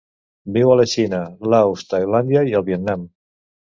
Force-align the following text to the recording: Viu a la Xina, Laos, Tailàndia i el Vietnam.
Viu 0.55 0.71
a 0.75 0.77
la 0.79 0.85
Xina, 0.93 1.19
Laos, 1.55 1.85
Tailàndia 1.93 2.43
i 2.53 2.59
el 2.61 2.67
Vietnam. 2.71 3.05